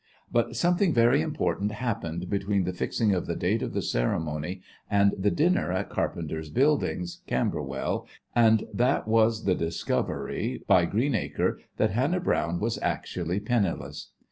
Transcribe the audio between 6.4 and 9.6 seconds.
Buildings, Camberwell, and that was the